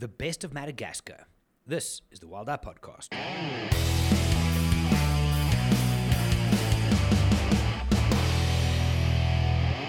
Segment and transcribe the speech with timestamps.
[0.00, 1.26] the best of Madagascar.
[1.66, 3.12] This is the Wild Eye Podcast.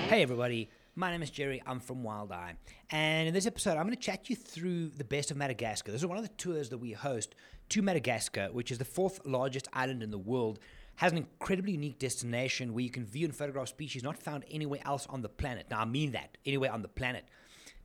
[0.09, 0.69] Hey, everybody.
[0.95, 1.63] My name is Gerry.
[1.65, 2.55] I'm from Wild Eye.
[2.89, 5.93] And in this episode, I'm going to chat you through the best of Madagascar.
[5.93, 7.33] This is one of the tours that we host
[7.69, 10.59] to Madagascar, which is the fourth largest island in the world.
[10.95, 14.81] Has an incredibly unique destination where you can view and photograph species not found anywhere
[14.83, 15.67] else on the planet.
[15.71, 17.23] Now, I mean that, anywhere on the planet.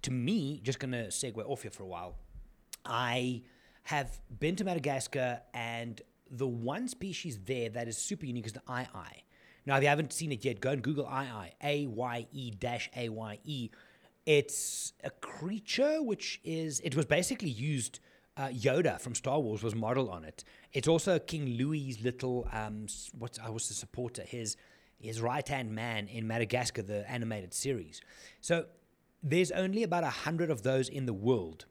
[0.02, 2.16] To me, just to segue off here for a while,
[2.84, 3.42] I
[3.84, 6.00] have been to Madagascar, and
[6.30, 9.22] the one species there that is super unique is the aye aye.
[9.64, 12.50] Now, if you haven't seen it yet, go and Google aye aye, A Y E
[12.50, 13.70] dash A Y E.
[14.26, 18.00] It's a creature which is, it was basically used,
[18.36, 20.44] uh, Yoda from Star Wars was modeled on it.
[20.72, 24.56] It's also King Louis's little, um, what I was the supporter, his,
[24.98, 28.00] his right hand man in Madagascar, the animated series.
[28.40, 28.66] So
[29.28, 31.66] there's only about a hundred of those in the world,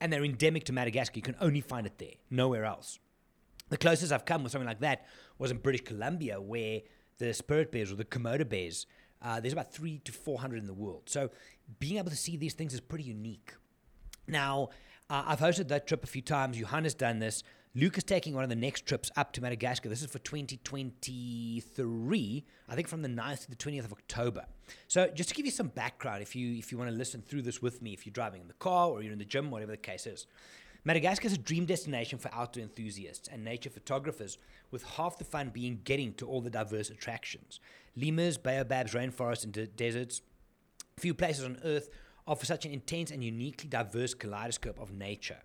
[0.00, 1.18] and they're endemic to Madagascar.
[1.18, 2.98] You can only find it there, nowhere else.
[3.68, 5.06] The closest I've come with something like that
[5.38, 6.80] was in British Columbia, where
[7.18, 8.86] the spirit bears or the Kermode bears,
[9.22, 11.02] uh, there's about three to 400 in the world.
[11.06, 11.30] So
[11.78, 13.54] being able to see these things is pretty unique.
[14.26, 14.70] Now,
[15.08, 16.56] uh, I've hosted that trip a few times.
[16.56, 17.44] Johannes done this.
[17.76, 19.88] Luke is taking one of the next trips up to Madagascar.
[19.88, 24.44] This is for 2023, I think from the 9th to the 20th of October.
[24.88, 27.42] So just to give you some background, if you if you want to listen through
[27.42, 29.70] this with me, if you're driving in the car or you're in the gym, whatever
[29.70, 30.26] the case is.
[30.82, 34.36] Madagascar is a dream destination for outdoor enthusiasts and nature photographers,
[34.72, 37.60] with half the fun being getting to all the diverse attractions.
[37.94, 40.22] Lemurs, baobabs, rainforests, and de- deserts.
[40.98, 41.88] Few places on Earth
[42.26, 45.38] offer such an intense and uniquely diverse kaleidoscope of nature.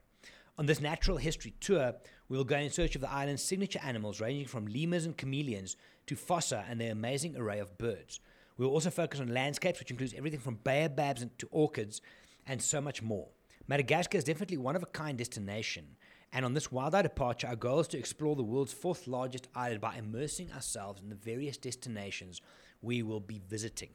[0.57, 1.93] On this natural history tour,
[2.29, 5.75] we will go in search of the island's signature animals, ranging from lemurs and chameleons
[6.07, 8.21] to fossa and their amazing array of birds.
[8.57, 12.01] We will also focus on landscapes, which includes everything from baobabs to orchids
[12.47, 13.27] and so much more.
[13.67, 15.97] Madagascar is definitely one of a kind destination,
[16.31, 19.47] and on this wild eye departure, our goal is to explore the world's fourth largest
[19.55, 22.41] island by immersing ourselves in the various destinations
[22.81, 23.89] we will be visiting.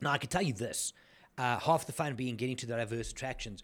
[0.00, 0.92] Now, I can tell you this
[1.38, 3.62] uh, half the fun being getting to the diverse attractions.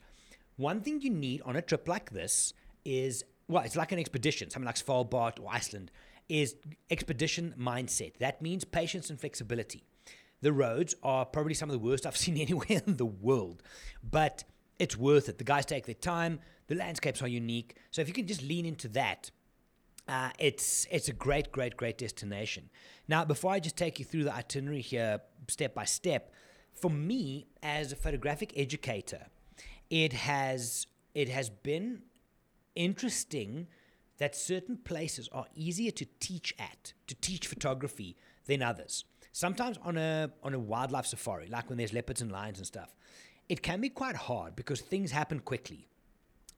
[0.56, 2.52] One thing you need on a trip like this
[2.84, 5.90] is well, it's like an expedition, something like Svalbard or Iceland,
[6.28, 6.56] is
[6.90, 8.16] expedition mindset.
[8.18, 9.84] That means patience and flexibility.
[10.40, 13.62] The roads are probably some of the worst I've seen anywhere in the world,
[14.02, 14.44] but
[14.78, 15.38] it's worth it.
[15.38, 16.40] The guys take their time.
[16.68, 17.76] The landscapes are unique.
[17.90, 19.30] So if you can just lean into that,
[20.08, 22.70] uh, it's it's a great, great, great destination.
[23.06, 26.32] Now, before I just take you through the itinerary here, step by step,
[26.72, 29.26] for me as a photographic educator,
[29.92, 32.00] it has it has been
[32.74, 33.68] interesting
[34.16, 38.16] that certain places are easier to teach at, to teach photography
[38.46, 39.04] than others.
[39.32, 42.96] Sometimes on a on a wildlife safari, like when there's leopards and lions and stuff,
[43.50, 45.86] it can be quite hard because things happen quickly.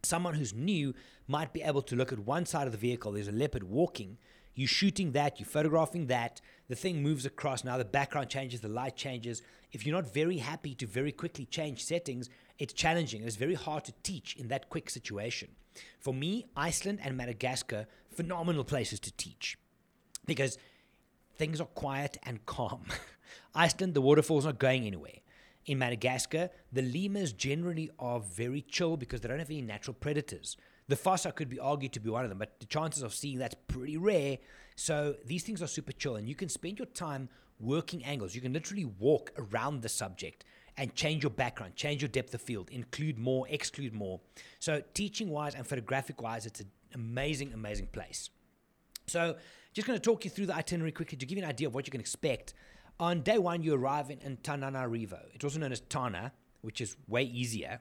[0.04, 0.94] Someone who's new
[1.26, 4.16] might be able to look at one side of the vehicle, there's a leopard walking,
[4.54, 8.68] you're shooting that, you're photographing that, the thing moves across, now the background changes, the
[8.68, 9.42] light changes.
[9.72, 12.28] If you're not very happy to very quickly change settings,
[12.58, 13.22] it's challenging.
[13.22, 15.48] It's very hard to teach in that quick situation.
[15.98, 19.58] For me, Iceland and Madagascar, phenomenal places to teach
[20.26, 20.58] because
[21.36, 22.84] things are quiet and calm.
[23.54, 25.18] Iceland, the waterfall's not going anywhere.
[25.66, 30.56] In Madagascar, the lemurs generally are very chill because they don't have any natural predators.
[30.88, 33.38] The fossa could be argued to be one of them, but the chances of seeing
[33.38, 34.38] that's pretty rare.
[34.76, 38.34] So these things are super chill, and you can spend your time working angles.
[38.34, 40.44] You can literally walk around the subject
[40.76, 44.20] and change your background, change your depth of field, include more, exclude more.
[44.58, 48.30] So teaching wise and photographic wise, it's an amazing, amazing place.
[49.06, 49.36] So
[49.72, 51.74] just going to talk you through the itinerary quickly to give you an idea of
[51.74, 52.54] what you can expect.
[52.98, 55.20] On day one, you arrive in, in Tananarivo.
[55.32, 56.32] It's also known as Tana,
[56.62, 57.80] which is way easier.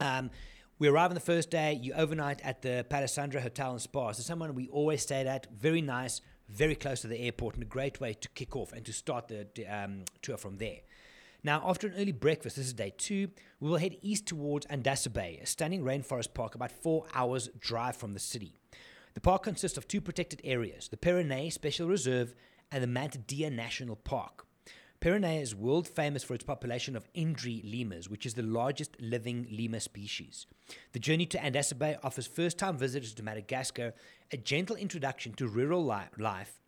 [0.00, 0.30] Um,
[0.78, 1.78] we arrive on the first day.
[1.82, 4.12] You overnight at the Palissandre Hotel and Spa.
[4.12, 5.46] So someone we always stayed at.
[5.58, 8.84] Very nice, very close to the airport, and a great way to kick off and
[8.84, 10.80] to start the um, tour from there.
[11.46, 13.28] Now, after an early breakfast, this is day two,
[13.60, 18.14] we will head east towards Andasibe, a stunning rainforest park about four hours' drive from
[18.14, 18.56] the city.
[19.14, 22.34] The park consists of two protected areas the Perinet Special Reserve
[22.72, 24.44] and the Manta National Park.
[25.00, 29.46] Perinet is world famous for its population of Indri lemurs, which is the largest living
[29.48, 30.46] lemur species.
[30.94, 33.94] The journey to Andasibe offers first time visitors to Madagascar
[34.32, 36.60] a gentle introduction to rural li- life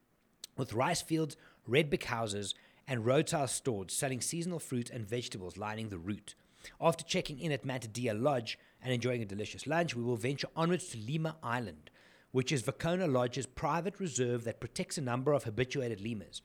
[0.56, 1.36] with rice fields,
[1.66, 2.54] red brick houses,
[2.88, 6.34] and roadside stores selling seasonal fruit and vegetables lining the route.
[6.80, 10.88] After checking in at Mantadia Lodge and enjoying a delicious lunch, we will venture onwards
[10.88, 11.90] to Lemur Island,
[12.32, 16.42] which is Vakona Lodge's private reserve that protects a number of habituated lemurs.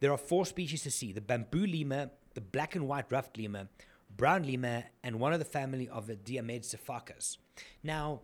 [0.00, 3.68] There are four species to see the bamboo lemur, the black and white ruffed lemur,
[4.16, 7.38] brown lemur, and one of the family of the Diademed Sifakas.
[7.82, 8.20] Now,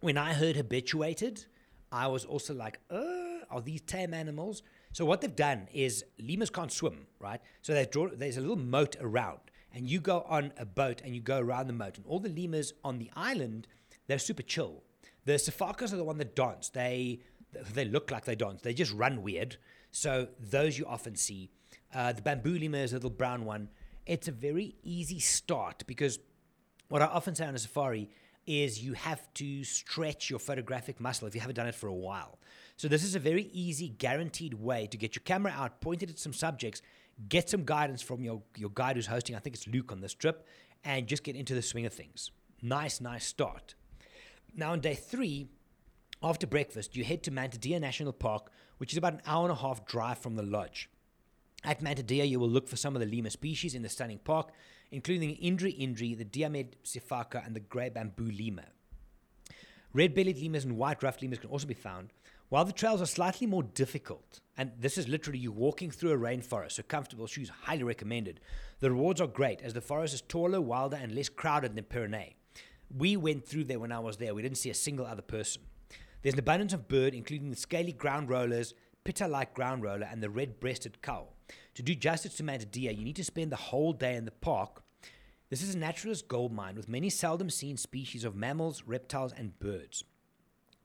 [0.00, 1.46] when I heard habituated,
[1.90, 4.62] I was also like, uh, are these tame animals?
[4.92, 7.40] So what they've done is lemurs can't swim, right?
[7.62, 9.40] So they draw, there's a little moat around,
[9.72, 12.28] and you go on a boat and you go around the moat, and all the
[12.28, 13.66] lemurs on the island,
[14.06, 14.82] they're super chill.
[15.24, 16.68] The Sifakas are the one that dance.
[16.68, 17.20] They
[17.52, 18.62] they look like they dance.
[18.62, 19.56] They just run weird.
[19.90, 21.50] So those you often see.
[21.92, 23.68] Uh, the bamboo lemur is a little brown one.
[24.06, 26.18] It's a very easy start because
[26.88, 28.10] what I often say on a safari
[28.50, 31.94] is you have to stretch your photographic muscle if you haven't done it for a
[31.94, 32.40] while.
[32.76, 36.18] So this is a very easy, guaranteed way to get your camera out, pointed at
[36.18, 36.82] some subjects,
[37.28, 40.14] get some guidance from your, your guide who's hosting, I think it's Luke on this
[40.14, 40.46] trip,
[40.84, 42.32] and just get into the swing of things.
[42.60, 43.74] Nice, nice start.
[44.56, 45.46] Now on day three,
[46.20, 49.60] after breakfast, you head to Mantadia National Park, which is about an hour and a
[49.60, 50.90] half drive from the lodge.
[51.62, 54.50] At Mantadia, you will look for some of the lemur species in the stunning park,
[54.90, 58.66] including Indri indri, the Diademed Sifakas, and the grey bamboo lemur.
[59.92, 62.10] Red-bellied lemurs and white ruffed lemurs can also be found.
[62.48, 66.18] While the trails are slightly more difficult, and this is literally you walking through a
[66.18, 68.40] rainforest, so comfortable shoes highly recommended.
[68.80, 72.34] The rewards are great as the forest is taller, wilder, and less crowded than Perinet.
[72.96, 74.34] We went through there when I was there.
[74.34, 75.62] We didn't see a single other person.
[76.22, 80.22] There's an abundance of bird, including the scaly ground rollers, pitta like ground roller, and
[80.22, 81.28] the red breasted coua.
[81.74, 84.82] To do justice to Mantadia, you need to spend the whole day in the park.
[85.48, 89.58] This is a naturalist gold mine with many seldom seen species of mammals, reptiles, and
[89.58, 90.04] birds.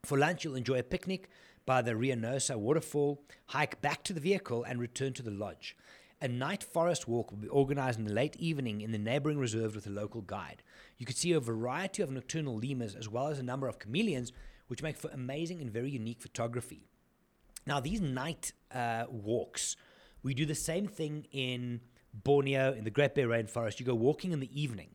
[0.03, 1.29] For lunch, you'll enjoy a picnic
[1.65, 5.75] by the Rianosa waterfall, hike back to the vehicle, and return to the lodge.
[6.21, 9.75] A night forest walk will be organized in the late evening in the neighboring reserve
[9.75, 10.63] with a local guide.
[10.97, 14.31] You can see a variety of nocturnal lemurs as well as a number of chameleons
[14.67, 16.87] which make for amazing and very unique photography.
[17.67, 19.75] Now, these night uh, walks,
[20.25, 21.81] we do the same thing in
[22.11, 23.79] Borneo, in the Great Bear Rainforest.
[23.79, 24.89] You go walking in the evening,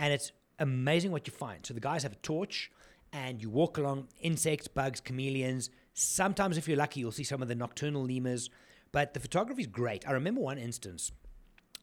[0.00, 1.64] and it's amazing what you find.
[1.64, 2.72] So the guys have a torch,
[3.12, 5.70] and you walk along insects, bugs, chameleons.
[5.92, 8.50] Sometimes, if you're lucky, you'll see some of the nocturnal lemurs.
[8.90, 10.08] But the photography is great.
[10.08, 11.12] I remember one instance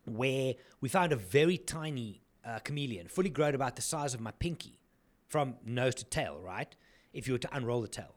[0.04, 4.32] where we found a very tiny uh, chameleon, fully grown about the size of my
[4.32, 4.82] pinky,
[5.30, 6.76] from nose to tail, right?
[7.14, 8.16] if you were to unroll the tail.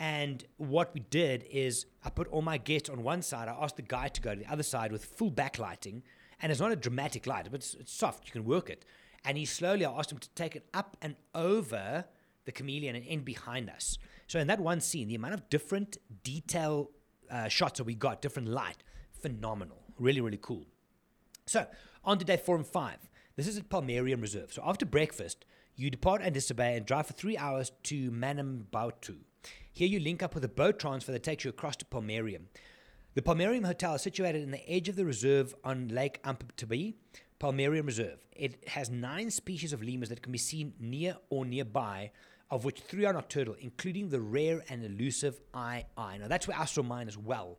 [0.00, 3.48] And what we did is I put all my guests on one side.
[3.48, 6.02] I asked the guy to go to the other side with full backlighting.
[6.40, 8.26] And it's not a dramatic light, but it's, it's soft.
[8.26, 8.84] You can work it.
[9.24, 12.04] And he slowly, I asked him to take it up and over
[12.44, 13.98] the chameleon and end behind us.
[14.28, 16.90] So in that one scene, the amount of different detail
[17.30, 18.82] uh, shots that we got, different light,
[19.20, 19.82] phenomenal.
[19.98, 20.64] Really, really cool.
[21.46, 21.66] So
[22.04, 22.98] on to day four and five.
[23.36, 24.52] This is at Palmarium Reserve.
[24.52, 25.44] So after breakfast,
[25.76, 29.16] you depart Andasibe and drive for three hours to Manambato.
[29.78, 32.46] Here you link up with a boat transfer that takes you across to Palmarium.
[33.14, 36.94] The Palmarium Hotel is situated in the edge of the reserve on Lake Ampitabe,
[37.38, 38.18] Palmarium Reserve.
[38.32, 42.10] It has nine species of lemurs that can be seen near or nearby,
[42.50, 46.18] of which three are nocturnal, including the rare and elusive aye aye.
[46.18, 47.58] Now that's where I saw mine as well.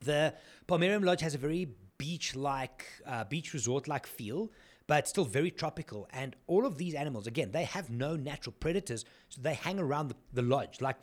[0.00, 0.32] The
[0.66, 1.68] Palmarium Lodge has a very
[1.98, 4.50] beach-like, uh, beach resort-like feel
[4.86, 6.08] but still very tropical.
[6.10, 10.08] And all of these animals, again, they have no natural predators, so they hang around
[10.08, 10.96] the, the lodge, like,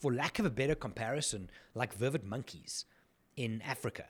[0.00, 2.86] for lack of a better comparison, like vervet monkeys
[3.36, 4.06] in Africa,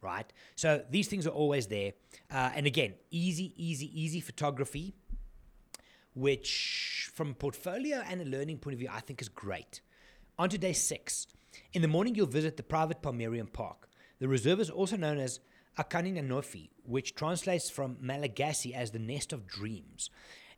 [0.00, 0.32] right?
[0.54, 1.92] So these things are always there.
[2.30, 4.94] Uh, and again, easy, easy, easy photography,
[6.14, 9.80] which from portfolio and a learning point of view, I think is great.
[10.38, 11.26] On to day six.
[11.72, 13.88] In the morning, you'll visit the private Palmarium Park.
[14.20, 15.40] The reserve is also known as
[15.78, 20.10] Akanin'ny Nofy, which translates from Malagasy as the nest of dreams.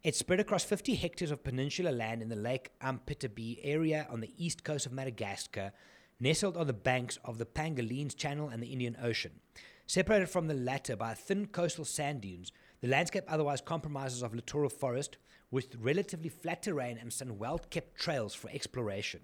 [0.04, 4.34] It's spread across 50 hectares of peninsular land in the Lake Ampitabe area on the
[4.36, 5.72] east coast of Madagascar,
[6.20, 9.40] nestled on the banks of the Pangalanes Channel and the Indian Ocean.
[9.86, 14.68] Separated from the latter by thin coastal sand dunes, the landscape otherwise compromises of littoral
[14.68, 15.16] forest
[15.50, 19.20] with relatively flat terrain and some well kept trails for exploration.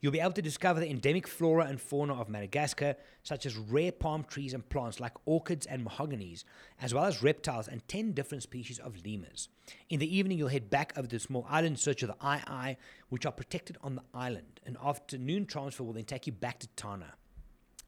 [0.00, 3.92] You'll be able to discover the endemic flora and fauna of Madagascar, such as rare
[3.92, 6.42] palm trees and plants like orchids and mahoganies,
[6.80, 9.48] as well as reptiles and 10 different species of lemurs.
[9.88, 12.16] In the evening, you'll head back over to the small island in search of the
[12.20, 12.76] Ai,
[13.08, 14.60] which are protected on the island.
[14.66, 17.14] An afternoon transfer will then take you back to Tana.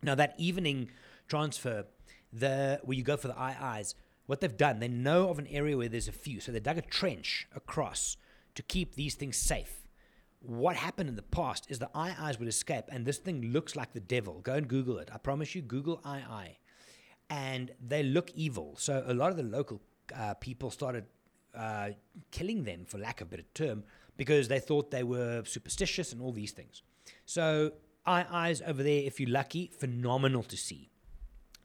[0.02, 0.90] Now, that evening
[1.28, 1.84] transfer,
[2.32, 3.84] the where you go for the Ai,
[4.26, 6.78] what they've done, they know of an area where there's a few, so they dug
[6.78, 8.16] a trench across
[8.54, 9.80] to keep these things safe
[10.40, 13.92] what happened in the past is the eyes would escape, and this thing looks like
[13.92, 14.40] the devil.
[14.40, 15.10] Go and Google it.
[15.12, 16.56] I promise you, Google eye.
[17.28, 18.74] And they look evil.
[18.78, 19.80] So a lot of the local
[20.16, 21.04] uh, people started
[21.54, 21.90] uh,
[22.30, 23.84] killing them, for lack of a better term,
[24.16, 26.82] because they thought they were superstitious and all these things.
[27.24, 27.72] So
[28.06, 30.90] aye ayes over there, if you're lucky, phenomenal to see.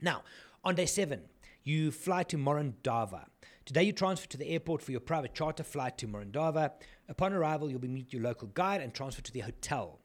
[0.02, 0.24] Now,
[0.64, 1.22] on day seven,
[1.64, 3.26] you fly to Morondava
[3.66, 6.74] Today, you transfer to the airport for your private charter flight to Morondava.
[7.10, 10.02] Upon arrival, you'll be meet your local guide and transfer to the hotel.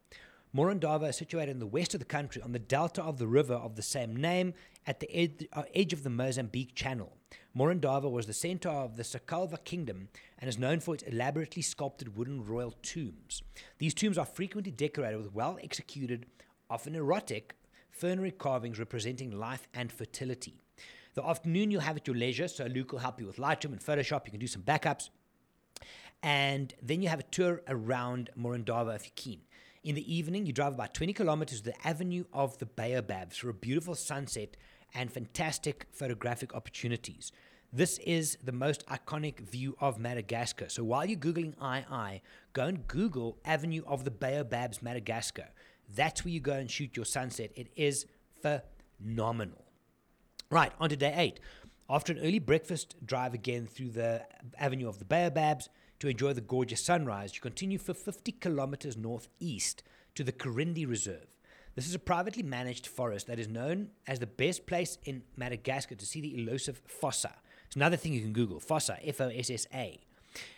[0.57, 3.53] Morondava is situated in the west of the country on the delta of the river
[3.53, 4.55] of the same name
[4.87, 7.17] at the ed- uh, edge of the Mozambique Channel.
[7.57, 10.09] Morondava was the center of the Sakalava kingdom
[10.39, 13.43] and is known for its elaborately sculpted wooden royal tombs.
[13.79, 16.27] These tombs are frequently decorated with well executed,
[16.69, 17.57] often erotic,
[17.91, 20.63] funerary carvings representing life and fertility.
[21.15, 23.81] The afternoon you'll have at your leisure, so Luke will help you with Lightroom and
[23.81, 24.27] Photoshop.
[24.27, 25.11] You can do some backups.
[26.23, 29.41] And then you have a tour around Morondava if you're keen.
[29.83, 33.49] In the evening, you drive about 20 kilometers to the Avenue of the Baobabs for
[33.49, 34.59] a beautiful sunset
[34.93, 37.33] and fantastic photographic opportunities.
[37.73, 40.69] This is the most iconic view of Madagascar.
[40.69, 42.21] So while you're Googling aye aye,
[42.53, 45.49] go and Google Avenue of the Baobabs, Madagascar.
[45.89, 47.51] That's where you go and shoot your sunset.
[47.57, 48.05] It is
[48.43, 49.65] phenomenal.
[50.51, 51.41] Right, on to day eight.
[51.89, 54.27] After an early breakfast drive again through the
[54.59, 59.83] Avenue of the Baobabs to enjoy the gorgeous sunrise, you continue for 50 kilometers northeast
[60.14, 61.26] to the Kirindy Reserve.
[61.76, 65.95] This is a privately managed forest that is known as the best place in Madagascar
[65.95, 67.35] to see the elusive fossa.
[67.66, 70.00] It's another thing you can Google fossa, F O S S A.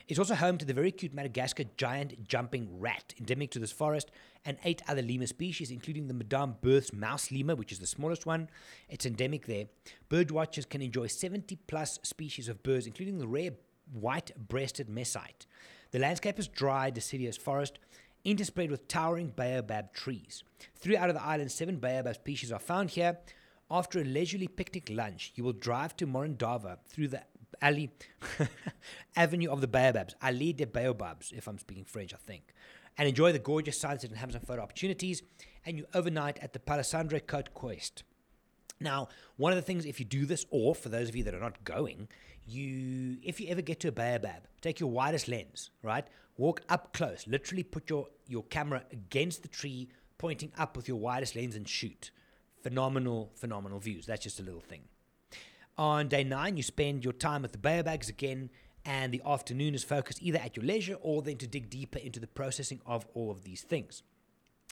[0.08, 4.10] It's also home to the very cute Madagascar giant jumping rat, endemic to this forest,
[4.44, 8.26] and eight other lemur species, including the Madame Berthe's mouse lemur, which is the smallest
[8.26, 8.48] one.
[8.88, 9.66] It's endemic there.
[10.08, 13.52] Bird watchers can enjoy 70 plus species of birds, including the rare
[13.92, 15.46] white breasted mesite.
[15.90, 17.78] The landscape is dry, deciduous forest,
[18.24, 20.42] interspread with towering baobab trees.
[20.76, 23.18] Three out of the island's seven baobab species are found here.
[23.70, 27.22] After a leisurely picnic lunch, you will drive to Morondava through the
[27.60, 27.90] alley
[29.16, 32.52] avenue of the baobabs, Allée des Baobabs, if I'm speaking French, I think,
[32.98, 35.22] and enjoy the gorgeous sunset and have some photo opportunities.
[35.64, 38.02] And you overnight at the Palissandre Côte Ouest.
[38.82, 41.34] Now, one of the things, if you do this, or for those of you that
[41.34, 42.08] are not going,
[42.46, 46.06] you, if you ever get to a baobab, take your widest lens, right?
[46.36, 50.96] Walk up close, literally put your, your camera against the tree, pointing up with your
[50.96, 52.10] widest lens and shoot.
[52.62, 54.06] Phenomenal, phenomenal views.
[54.06, 54.82] That's just a little thing.
[55.78, 58.50] On day nine, you spend your time at the baobabs again,
[58.84, 62.20] and the afternoon is focused either at your leisure or then to dig deeper into
[62.20, 64.02] the processing of all of these things.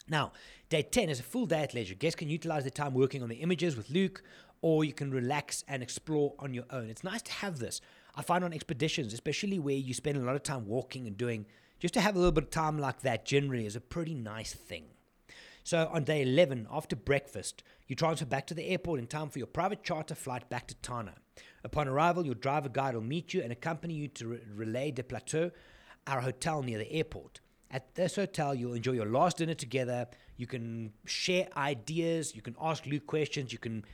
[0.08, 0.32] Now,
[0.68, 1.94] day 10 is a full day at leisure.
[1.94, 4.22] Guests can utilize their time working on the images with Luke,
[4.62, 6.90] or you can relax and explore on your own.
[6.90, 7.80] It's nice to have this.
[8.14, 11.46] I find on expeditions, especially where you spend a lot of time walking and doing,
[11.78, 14.52] just to have a little bit of time like that generally is a pretty nice
[14.52, 14.84] thing.
[15.62, 19.38] So on day 11, after breakfast, you transfer back to the airport in time for
[19.38, 21.14] your private charter flight back to Tana.
[21.62, 25.50] Upon arrival, your driver guide will meet you and accompany you to Relais de Plateau,
[26.06, 27.40] our hotel near the airport.
[27.70, 30.08] At this hotel, you'll enjoy your last dinner together.
[30.36, 32.34] You can share ideas.
[32.34, 33.52] You can ask Luke questions.
[33.52, 33.84] You can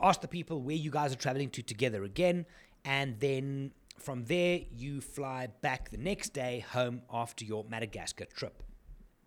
[0.00, 2.46] ask the people where you guys are traveling to together again.
[2.84, 8.62] And then from there, you fly back the next day home after your Madagascar trip.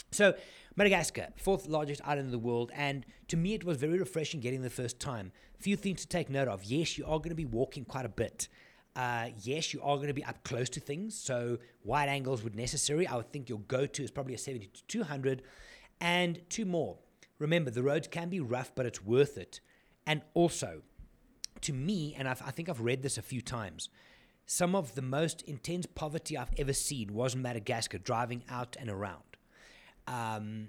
[0.10, 0.36] So,
[0.76, 4.62] Madagascar, fourth largest island in the world, and to me it was very refreshing getting
[4.62, 5.32] the first time.
[5.60, 6.64] Few things to take note of.
[6.64, 8.48] Yes, you are going to be walking quite a bit.
[8.96, 12.56] Uh, yes, you are going to be up close to things, so wide angles would
[12.56, 13.08] necessary.
[13.08, 15.42] I would think your go-to is probably a 70 to 200,
[16.00, 16.98] and two more.
[17.40, 19.60] Remember, the roads can be rough, but it's worth it.
[20.06, 20.84] And also,
[21.62, 23.90] to me, and I've, I think I've read this a few times,
[24.46, 28.90] some of the most intense poverty I've ever seen was in Madagascar, driving out and
[28.90, 29.24] around.
[30.08, 30.68] Um,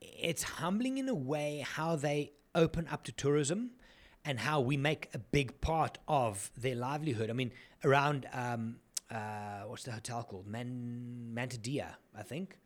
[0.00, 3.70] it's humbling in a way how they open up to tourism
[4.28, 7.30] and how we make a big part of their livelihood.
[7.30, 7.50] I mean,
[7.82, 8.76] around um,
[9.10, 10.46] uh, what's the hotel called?
[10.46, 12.58] Man- Mantadia, I think,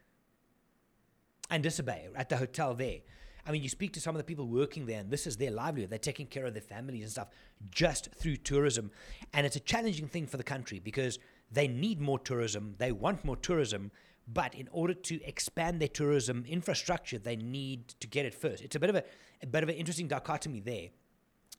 [1.52, 2.98] Andasibe at the hotel there.
[3.46, 5.52] I mean, you speak to some of the people working there, and this is their
[5.52, 5.90] livelihood.
[5.90, 7.28] They're taking care of their families and stuff
[7.70, 8.90] just through tourism.
[9.32, 11.20] And it's a challenging thing for the country because
[11.52, 13.92] they need more tourism, they want more tourism,
[14.26, 18.64] but in order to expand their tourism infrastructure, they need to get it first.
[18.64, 19.04] It's a bit of a,
[19.42, 20.88] a bit of an interesting dichotomy there.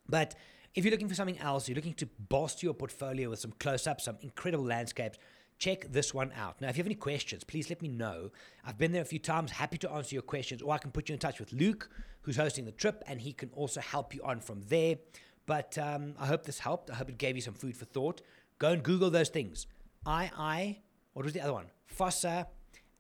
[0.08, 0.36] But
[0.76, 4.06] if you're looking for something else, you're looking to bolster your portfolio with some close-ups,
[4.06, 5.18] some incredible landscapes,
[5.60, 6.60] check this one out.
[6.60, 8.32] Now, if you have any questions, please let me know.
[8.66, 11.10] I've been there a few times, happy to answer your questions, or I can put
[11.10, 11.90] you in touch with Luke,
[12.22, 14.98] who's hosting the trip, and he can also help you on from there.
[15.46, 16.90] But um, I hope this helped.
[16.90, 18.22] I hope it gave you some food for thought.
[18.60, 19.68] Go and Google those things.
[20.06, 20.80] I, I,
[21.14, 21.68] what was the other one?
[21.86, 22.48] Fossa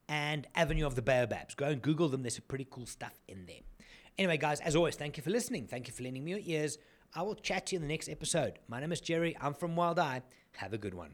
[0.08, 1.56] and Avenue of the Baobabs.
[1.56, 2.22] Go and Google them.
[2.22, 3.62] There's some pretty cool stuff in there.
[4.18, 5.68] Anyway, guys, as always, thank you for listening.
[5.68, 6.78] Thank you for lending me your ears.
[7.16, 8.58] I will chat to you in the next episode.
[8.68, 9.38] My name is Gerry.
[9.40, 10.24] I'm from Wild Eye.
[10.58, 11.14] Have a good one.